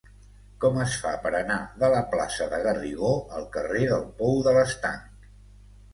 Com 0.63 0.79
es 0.85 0.95
fa 1.01 1.11
per 1.25 1.31
anar 1.39 1.57
de 1.83 1.91
la 1.95 2.01
plaça 2.15 2.47
de 2.55 2.61
Garrigó 2.69 3.11
al 3.41 3.45
carrer 3.57 3.85
del 3.93 4.09
Pou 4.23 4.45
de 4.49 4.57
l'Estanc? 4.61 5.29